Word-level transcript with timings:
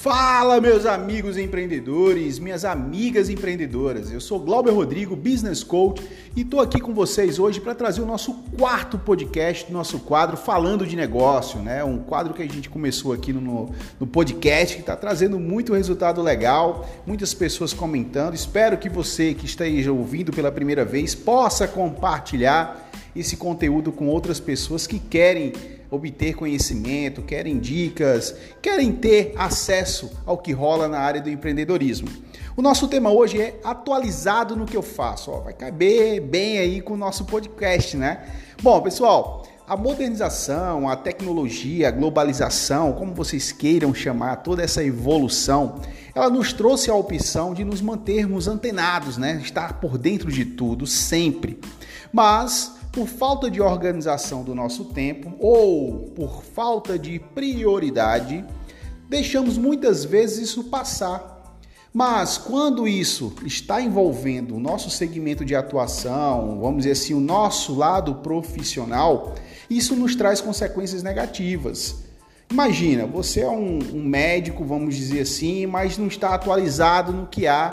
Fala, 0.00 0.60
meus 0.60 0.86
amigos 0.86 1.36
empreendedores, 1.36 2.38
minhas 2.38 2.64
amigas 2.64 3.28
empreendedoras. 3.28 4.12
Eu 4.12 4.20
sou 4.20 4.38
Glauber 4.38 4.70
Rodrigo, 4.70 5.16
business 5.16 5.64
coach, 5.64 6.00
e 6.36 6.42
estou 6.42 6.60
aqui 6.60 6.80
com 6.80 6.94
vocês 6.94 7.40
hoje 7.40 7.60
para 7.60 7.74
trazer 7.74 8.00
o 8.00 8.06
nosso 8.06 8.32
quarto 8.56 8.96
podcast, 8.96 9.72
nosso 9.72 9.98
quadro 9.98 10.36
Falando 10.36 10.86
de 10.86 10.94
Negócio, 10.94 11.58
né? 11.58 11.82
Um 11.82 11.98
quadro 11.98 12.32
que 12.32 12.40
a 12.40 12.46
gente 12.46 12.70
começou 12.70 13.12
aqui 13.12 13.32
no, 13.32 13.74
no 13.98 14.06
podcast 14.06 14.76
que 14.76 14.82
está 14.82 14.94
trazendo 14.94 15.36
muito 15.36 15.74
resultado 15.74 16.22
legal, 16.22 16.88
muitas 17.04 17.34
pessoas 17.34 17.72
comentando. 17.72 18.34
Espero 18.34 18.78
que 18.78 18.88
você 18.88 19.34
que 19.34 19.46
esteja 19.46 19.90
ouvindo 19.90 20.30
pela 20.30 20.52
primeira 20.52 20.84
vez 20.84 21.12
possa 21.12 21.66
compartilhar 21.66 22.87
esse 23.20 23.36
conteúdo 23.36 23.90
com 23.90 24.08
outras 24.08 24.38
pessoas 24.38 24.86
que 24.86 24.98
querem 24.98 25.52
obter 25.90 26.34
conhecimento, 26.34 27.22
querem 27.22 27.58
dicas, 27.58 28.34
querem 28.62 28.92
ter 28.92 29.32
acesso 29.36 30.10
ao 30.24 30.38
que 30.38 30.52
rola 30.52 30.86
na 30.86 30.98
área 30.98 31.20
do 31.20 31.30
empreendedorismo. 31.30 32.08
O 32.56 32.62
nosso 32.62 32.88
tema 32.88 33.10
hoje 33.10 33.40
é 33.40 33.58
atualizado 33.64 34.54
no 34.54 34.66
que 34.66 34.76
eu 34.76 34.82
faço. 34.82 35.30
Ó, 35.30 35.40
vai 35.40 35.52
caber 35.52 36.20
bem 36.20 36.58
aí 36.58 36.80
com 36.80 36.94
o 36.94 36.96
nosso 36.96 37.24
podcast, 37.24 37.96
né? 37.96 38.26
Bom, 38.62 38.80
pessoal, 38.82 39.44
a 39.66 39.76
modernização, 39.76 40.88
a 40.88 40.96
tecnologia, 40.96 41.88
a 41.88 41.90
globalização, 41.90 42.92
como 42.92 43.14
vocês 43.14 43.52
queiram 43.52 43.94
chamar, 43.94 44.36
toda 44.36 44.62
essa 44.62 44.82
evolução, 44.82 45.80
ela 46.14 46.30
nos 46.30 46.52
trouxe 46.52 46.90
a 46.90 46.94
opção 46.94 47.54
de 47.54 47.64
nos 47.64 47.80
mantermos 47.80 48.48
antenados, 48.48 49.16
né? 49.16 49.40
Estar 49.42 49.74
por 49.74 49.96
dentro 49.96 50.32
de 50.32 50.44
tudo 50.44 50.86
sempre. 50.86 51.60
Mas 52.12 52.77
por 52.92 53.06
falta 53.06 53.50
de 53.50 53.60
organização 53.60 54.42
do 54.42 54.54
nosso 54.54 54.86
tempo 54.86 55.34
ou 55.38 56.10
por 56.14 56.42
falta 56.42 56.98
de 56.98 57.18
prioridade, 57.18 58.44
deixamos 59.08 59.56
muitas 59.56 60.04
vezes 60.04 60.50
isso 60.50 60.64
passar. 60.64 61.38
Mas 61.92 62.36
quando 62.36 62.86
isso 62.86 63.32
está 63.44 63.80
envolvendo 63.80 64.54
o 64.54 64.60
nosso 64.60 64.90
segmento 64.90 65.44
de 65.44 65.54
atuação, 65.54 66.58
vamos 66.60 66.78
dizer 66.78 66.92
assim, 66.92 67.14
o 67.14 67.20
nosso 67.20 67.74
lado 67.74 68.16
profissional, 68.16 69.34
isso 69.70 69.96
nos 69.96 70.14
traz 70.14 70.40
consequências 70.40 71.02
negativas. 71.02 72.04
Imagina, 72.50 73.06
você 73.06 73.40
é 73.40 73.48
um, 73.48 73.78
um 73.94 74.04
médico, 74.04 74.64
vamos 74.64 74.96
dizer 74.96 75.20
assim, 75.20 75.66
mas 75.66 75.98
não 75.98 76.06
está 76.06 76.34
atualizado 76.34 77.12
no 77.12 77.26
que 77.26 77.46
há 77.46 77.70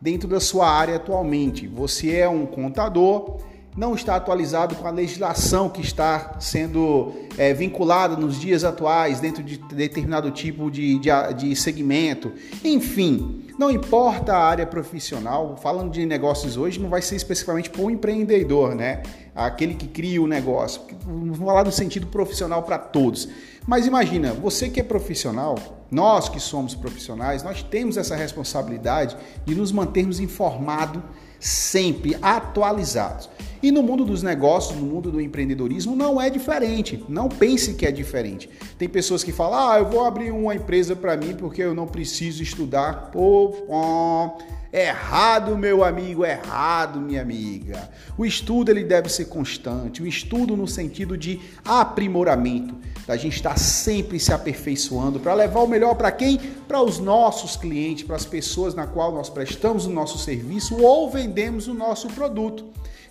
dentro 0.00 0.28
da 0.28 0.40
sua 0.40 0.68
área 0.70 0.96
atualmente. 0.96 1.66
Você 1.66 2.16
é 2.16 2.28
um 2.28 2.46
contador 2.46 3.38
não 3.76 3.94
está 3.94 4.16
atualizado 4.16 4.76
com 4.76 4.86
a 4.86 4.90
legislação 4.90 5.68
que 5.68 5.80
está 5.80 6.36
sendo 6.38 7.12
é, 7.36 7.52
vinculada 7.52 8.16
nos 8.16 8.40
dias 8.40 8.64
atuais 8.64 9.20
dentro 9.20 9.42
de 9.42 9.58
determinado 9.58 10.30
tipo 10.30 10.70
de, 10.70 10.98
de, 10.98 11.10
de 11.36 11.56
segmento. 11.56 12.32
Enfim, 12.62 13.44
não 13.58 13.70
importa 13.70 14.34
a 14.34 14.44
área 14.44 14.66
profissional, 14.66 15.56
falando 15.56 15.92
de 15.92 16.04
negócios 16.04 16.56
hoje, 16.56 16.80
não 16.80 16.88
vai 16.88 17.02
ser 17.02 17.16
especificamente 17.16 17.70
para 17.70 17.82
o 17.82 17.90
empreendedor, 17.90 18.74
né? 18.74 19.02
Aquele 19.34 19.74
que 19.74 19.86
cria 19.86 20.20
o 20.22 20.26
negócio. 20.26 20.82
Vamos 21.04 21.38
falar 21.38 21.64
no 21.64 21.72
sentido 21.72 22.06
profissional 22.06 22.62
para 22.62 22.78
todos. 22.78 23.28
Mas 23.66 23.86
imagina, 23.86 24.32
você 24.32 24.68
que 24.68 24.78
é 24.78 24.82
profissional, 24.82 25.56
nós 25.90 26.28
que 26.28 26.38
somos 26.38 26.74
profissionais, 26.74 27.42
nós 27.42 27.62
temos 27.62 27.96
essa 27.96 28.14
responsabilidade 28.14 29.16
de 29.44 29.54
nos 29.54 29.72
mantermos 29.72 30.20
informados 30.20 31.02
sempre, 31.44 32.16
atualizados. 32.22 33.28
E 33.62 33.70
no 33.70 33.82
mundo 33.82 34.04
dos 34.04 34.22
negócios, 34.22 34.78
no 34.78 34.86
mundo 34.86 35.10
do 35.10 35.20
empreendedorismo, 35.20 35.94
não 35.94 36.20
é 36.20 36.28
diferente. 36.28 37.04
Não 37.08 37.23
pense 37.28 37.74
que 37.74 37.86
é 37.86 37.90
diferente. 37.90 38.48
Tem 38.78 38.88
pessoas 38.88 39.22
que 39.22 39.32
falam: 39.32 39.70
ah, 39.70 39.78
eu 39.78 39.88
vou 39.88 40.04
abrir 40.04 40.30
uma 40.30 40.54
empresa 40.54 40.94
para 40.94 41.16
mim 41.16 41.34
porque 41.34 41.62
eu 41.62 41.74
não 41.74 41.86
preciso 41.86 42.42
estudar. 42.42 43.10
Pô, 43.10 43.50
pô. 43.66 44.38
Errado, 44.74 45.56
meu 45.56 45.84
amigo, 45.84 46.24
errado, 46.24 47.00
minha 47.00 47.22
amiga. 47.22 47.88
O 48.18 48.26
estudo 48.26 48.72
ele 48.72 48.82
deve 48.82 49.08
ser 49.08 49.26
constante, 49.26 50.02
o 50.02 50.06
estudo 50.06 50.56
no 50.56 50.66
sentido 50.66 51.16
de 51.16 51.40
aprimoramento, 51.64 52.74
da 53.06 53.16
gente 53.16 53.36
estar 53.36 53.56
sempre 53.56 54.18
se 54.18 54.32
aperfeiçoando 54.32 55.20
para 55.20 55.32
levar 55.32 55.60
o 55.60 55.68
melhor 55.68 55.94
para 55.94 56.10
quem? 56.10 56.38
Para 56.66 56.82
os 56.82 56.98
nossos 56.98 57.54
clientes, 57.54 58.02
para 58.02 58.16
as 58.16 58.26
pessoas 58.26 58.74
na 58.74 58.84
qual 58.84 59.12
nós 59.12 59.30
prestamos 59.30 59.86
o 59.86 59.90
nosso 59.90 60.18
serviço 60.18 60.82
ou 60.82 61.08
vendemos 61.08 61.68
o 61.68 61.74
nosso 61.74 62.08
produto. 62.08 62.64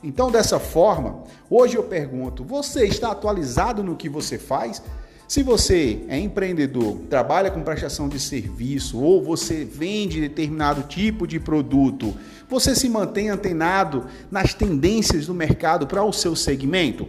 Então, 0.03 0.29
dessa 0.29 0.59
forma, 0.59 1.23
hoje 1.49 1.77
eu 1.77 1.83
pergunto: 1.83 2.43
você 2.43 2.85
está 2.85 3.11
atualizado 3.11 3.81
no 3.81 3.95
que 3.95 4.09
você 4.09 4.37
faz? 4.37 4.83
Se 5.27 5.41
você 5.41 6.03
é 6.09 6.19
empreendedor, 6.19 6.97
trabalha 7.09 7.49
com 7.49 7.61
prestação 7.61 8.09
de 8.09 8.19
serviço 8.19 8.99
ou 8.99 9.23
você 9.23 9.63
vende 9.63 10.21
determinado 10.21 10.83
tipo 10.83 11.25
de 11.25 11.39
produto, 11.39 12.13
você 12.49 12.75
se 12.75 12.89
mantém 12.89 13.29
antenado 13.29 14.05
nas 14.29 14.53
tendências 14.53 15.25
do 15.25 15.33
mercado 15.33 15.87
para 15.87 16.03
o 16.03 16.13
seu 16.13 16.35
segmento? 16.35 17.07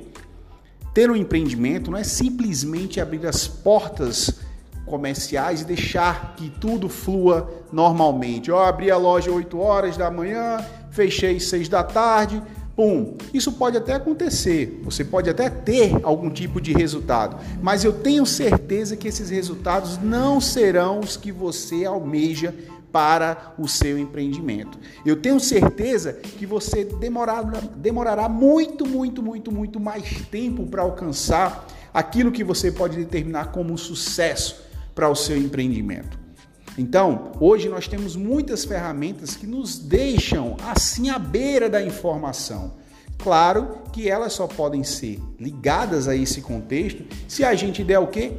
Ter 0.94 1.10
um 1.10 1.16
empreendimento 1.16 1.90
não 1.90 1.98
é 1.98 2.04
simplesmente 2.04 3.00
abrir 3.00 3.26
as 3.26 3.48
portas 3.48 4.38
comerciais 4.86 5.62
e 5.62 5.64
deixar 5.64 6.36
que 6.36 6.48
tudo 6.48 6.88
flua 6.88 7.50
normalmente. 7.72 8.48
Eu 8.48 8.58
abri 8.58 8.90
a 8.90 8.96
loja 8.96 9.30
8 9.30 9.58
horas 9.58 9.96
da 9.96 10.10
manhã, 10.10 10.64
fechei 10.90 11.40
6 11.40 11.68
da 11.68 11.82
tarde, 11.82 12.40
Pum, 12.76 13.16
isso 13.32 13.52
pode 13.52 13.76
até 13.76 13.92
acontecer, 13.92 14.80
você 14.82 15.04
pode 15.04 15.30
até 15.30 15.48
ter 15.48 16.00
algum 16.02 16.28
tipo 16.28 16.60
de 16.60 16.72
resultado, 16.72 17.38
mas 17.62 17.84
eu 17.84 17.92
tenho 17.92 18.26
certeza 18.26 18.96
que 18.96 19.06
esses 19.06 19.30
resultados 19.30 19.96
não 19.98 20.40
serão 20.40 20.98
os 20.98 21.16
que 21.16 21.30
você 21.30 21.84
almeja 21.84 22.52
para 22.90 23.54
o 23.58 23.68
seu 23.68 23.96
empreendimento. 23.98 24.78
Eu 25.06 25.16
tenho 25.16 25.38
certeza 25.38 26.12
que 26.12 26.46
você 26.46 26.84
demorará, 26.84 27.60
demorará 27.76 28.28
muito, 28.28 28.86
muito, 28.86 29.22
muito, 29.22 29.52
muito 29.52 29.80
mais 29.80 30.22
tempo 30.30 30.66
para 30.66 30.82
alcançar 30.82 31.66
aquilo 31.92 32.32
que 32.32 32.42
você 32.42 32.72
pode 32.72 32.96
determinar 32.96 33.46
como 33.46 33.72
um 33.72 33.76
sucesso 33.76 34.64
para 34.94 35.08
o 35.08 35.14
seu 35.14 35.36
empreendimento. 35.36 36.23
Então, 36.76 37.32
hoje 37.38 37.68
nós 37.68 37.86
temos 37.86 38.16
muitas 38.16 38.64
ferramentas 38.64 39.36
que 39.36 39.46
nos 39.46 39.78
deixam 39.78 40.56
assim 40.66 41.08
à 41.08 41.18
beira 41.18 41.70
da 41.70 41.80
informação. 41.80 42.74
Claro 43.18 43.78
que 43.92 44.08
elas 44.08 44.32
só 44.32 44.46
podem 44.46 44.82
ser 44.82 45.20
ligadas 45.38 46.08
a 46.08 46.16
esse 46.16 46.40
contexto 46.40 47.04
se 47.28 47.44
a 47.44 47.54
gente 47.54 47.84
der 47.84 47.98
o 47.98 48.08
quê? 48.08 48.32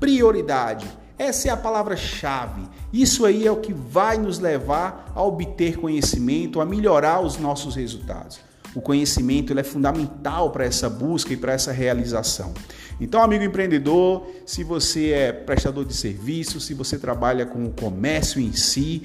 Prioridade. 0.00 0.86
Essa 1.18 1.48
é 1.48 1.50
a 1.52 1.56
palavra-chave. 1.56 2.62
Isso 2.92 3.24
aí 3.24 3.46
é 3.46 3.52
o 3.52 3.60
que 3.60 3.72
vai 3.72 4.18
nos 4.18 4.38
levar 4.38 5.12
a 5.14 5.22
obter 5.22 5.78
conhecimento, 5.78 6.60
a 6.60 6.64
melhorar 6.64 7.20
os 7.20 7.38
nossos 7.38 7.76
resultados. 7.76 8.40
O 8.74 8.80
conhecimento 8.80 9.52
ele 9.52 9.60
é 9.60 9.64
fundamental 9.64 10.50
para 10.50 10.64
essa 10.64 10.90
busca 10.90 11.32
e 11.32 11.36
para 11.36 11.52
essa 11.52 11.72
realização. 11.72 12.52
Então, 13.00 13.22
amigo 13.22 13.44
empreendedor, 13.44 14.26
se 14.44 14.64
você 14.64 15.10
é 15.10 15.32
prestador 15.32 15.84
de 15.84 15.94
serviço, 15.94 16.60
se 16.60 16.74
você 16.74 16.98
trabalha 16.98 17.46
com 17.46 17.64
o 17.64 17.70
comércio 17.70 18.40
em 18.40 18.52
si, 18.52 19.02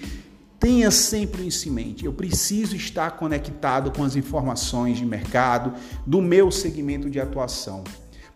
tenha 0.59 0.91
sempre 0.91 1.47
isso 1.47 1.69
em 1.69 1.71
mente. 1.71 2.05
Eu 2.05 2.13
preciso 2.13 2.75
estar 2.75 3.11
conectado 3.11 3.91
com 3.91 4.03
as 4.03 4.15
informações 4.15 4.97
de 4.97 5.05
mercado 5.05 5.73
do 6.05 6.21
meu 6.21 6.51
segmento 6.51 7.09
de 7.09 7.19
atuação 7.19 7.83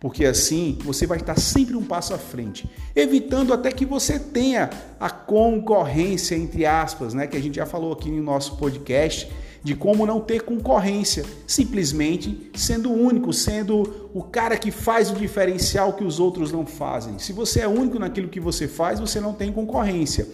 porque 0.03 0.25
assim 0.25 0.77
você 0.83 1.07
vai 1.07 1.17
estar 1.17 1.39
sempre 1.39 1.77
um 1.77 1.85
passo 1.85 2.13
à 2.13 2.17
frente, 2.17 2.69
evitando 2.93 3.53
até 3.53 3.71
que 3.71 3.85
você 3.85 4.19
tenha 4.19 4.69
a 4.99 5.09
concorrência 5.09 6.35
entre 6.35 6.65
aspas, 6.65 7.13
né, 7.13 7.25
que 7.25 7.37
a 7.37 7.41
gente 7.41 7.55
já 7.55 7.65
falou 7.65 7.93
aqui 7.93 8.11
no 8.11 8.21
nosso 8.21 8.57
podcast, 8.57 9.31
de 9.63 9.73
como 9.73 10.05
não 10.05 10.19
ter 10.19 10.41
concorrência, 10.41 11.23
simplesmente 11.47 12.51
sendo 12.53 12.91
único, 12.91 13.31
sendo 13.31 14.09
o 14.13 14.21
cara 14.21 14.57
que 14.57 14.71
faz 14.71 15.09
o 15.09 15.15
diferencial 15.15 15.93
que 15.93 16.03
os 16.03 16.19
outros 16.19 16.51
não 16.51 16.65
fazem. 16.65 17.17
Se 17.17 17.31
você 17.31 17.61
é 17.61 17.67
único 17.67 17.97
naquilo 17.97 18.27
que 18.27 18.41
você 18.41 18.67
faz, 18.67 18.99
você 18.99 19.21
não 19.21 19.31
tem 19.31 19.53
concorrência. 19.53 20.27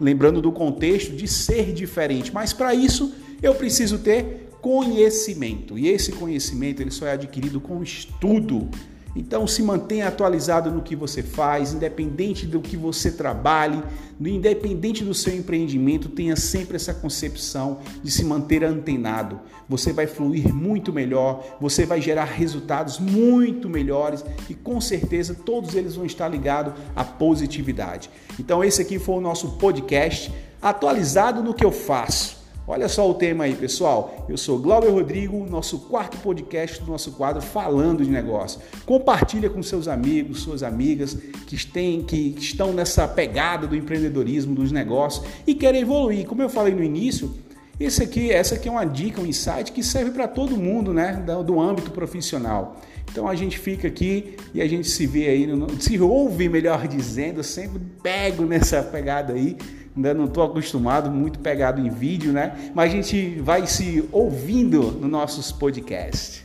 Lembrando 0.00 0.40
do 0.40 0.52
contexto 0.52 1.10
de 1.16 1.26
ser 1.26 1.72
diferente, 1.72 2.32
mas 2.32 2.52
para 2.52 2.72
isso 2.76 3.12
eu 3.42 3.56
preciso 3.56 3.98
ter 3.98 4.50
conhecimento. 4.60 5.76
E 5.76 5.88
esse 5.88 6.12
conhecimento 6.12 6.80
ele 6.80 6.92
só 6.92 7.08
é 7.08 7.12
adquirido 7.14 7.60
com 7.60 7.82
estudo. 7.82 8.70
Então 9.16 9.46
se 9.46 9.62
mantenha 9.62 10.08
atualizado 10.08 10.70
no 10.70 10.82
que 10.82 10.94
você 10.94 11.22
faz, 11.22 11.72
independente 11.72 12.46
do 12.46 12.60
que 12.60 12.76
você 12.76 13.10
trabalhe, 13.10 13.82
independente 14.20 15.02
do 15.02 15.14
seu 15.14 15.34
empreendimento, 15.34 16.10
tenha 16.10 16.36
sempre 16.36 16.76
essa 16.76 16.92
concepção 16.92 17.78
de 18.02 18.10
se 18.10 18.22
manter 18.22 18.62
antenado. 18.62 19.40
Você 19.66 19.90
vai 19.90 20.06
fluir 20.06 20.54
muito 20.54 20.92
melhor, 20.92 21.56
você 21.58 21.86
vai 21.86 22.00
gerar 22.00 22.26
resultados 22.26 22.98
muito 22.98 23.70
melhores 23.70 24.22
e 24.50 24.54
com 24.54 24.80
certeza 24.82 25.34
todos 25.34 25.74
eles 25.74 25.96
vão 25.96 26.04
estar 26.04 26.28
ligados 26.28 26.74
à 26.94 27.02
positividade. 27.02 28.10
Então 28.38 28.62
esse 28.62 28.82
aqui 28.82 28.98
foi 28.98 29.14
o 29.14 29.20
nosso 29.20 29.52
podcast 29.52 30.30
atualizado 30.60 31.42
no 31.42 31.54
que 31.54 31.64
eu 31.64 31.72
faço 31.72 32.35
Olha 32.68 32.88
só 32.88 33.08
o 33.08 33.14
tema 33.14 33.44
aí, 33.44 33.54
pessoal. 33.54 34.26
Eu 34.28 34.36
sou 34.36 34.58
Glauber 34.58 34.90
Rodrigo, 34.90 35.46
nosso 35.48 35.78
quarto 35.82 36.18
podcast 36.18 36.82
do 36.82 36.90
nosso 36.90 37.12
quadro 37.12 37.40
Falando 37.40 38.04
de 38.04 38.10
Negócio. 38.10 38.60
Compartilha 38.84 39.48
com 39.48 39.62
seus 39.62 39.86
amigos, 39.86 40.40
suas 40.42 40.64
amigas 40.64 41.16
que, 41.46 41.64
têm, 41.64 42.02
que 42.02 42.34
estão 42.36 42.72
nessa 42.72 43.06
pegada 43.06 43.68
do 43.68 43.76
empreendedorismo, 43.76 44.52
dos 44.52 44.72
negócios 44.72 45.24
e 45.46 45.54
querem 45.54 45.82
evoluir. 45.82 46.26
Como 46.26 46.42
eu 46.42 46.48
falei 46.48 46.74
no 46.74 46.82
início, 46.82 47.32
esse 47.78 48.02
aqui, 48.02 48.32
essa 48.32 48.56
aqui 48.56 48.68
é 48.68 48.72
uma 48.72 48.84
dica, 48.84 49.20
um 49.20 49.26
insight 49.26 49.70
que 49.70 49.84
serve 49.84 50.10
para 50.10 50.26
todo 50.26 50.56
mundo, 50.56 50.92
né, 50.92 51.24
do, 51.44 51.60
âmbito 51.60 51.92
profissional. 51.92 52.80
Então 53.08 53.28
a 53.28 53.36
gente 53.36 53.60
fica 53.60 53.86
aqui 53.86 54.34
e 54.52 54.60
a 54.60 54.66
gente 54.66 54.88
se 54.88 55.06
vê 55.06 55.28
aí, 55.28 55.48
se 55.78 56.00
ouve, 56.00 56.48
melhor 56.48 56.88
dizendo, 56.88 57.44
sempre 57.44 57.80
pego 58.02 58.44
nessa 58.44 58.82
pegada 58.82 59.34
aí 59.34 59.56
ainda 59.96 60.12
não 60.12 60.26
estou 60.26 60.44
acostumado, 60.44 61.10
muito 61.10 61.38
pegado 61.38 61.80
em 61.80 61.88
vídeo, 61.88 62.32
né? 62.32 62.70
Mas 62.74 62.92
a 62.92 62.94
gente 62.94 63.40
vai 63.40 63.66
se 63.66 64.06
ouvindo 64.12 64.82
nos 64.92 65.10
nossos 65.10 65.50
podcasts. 65.50 66.44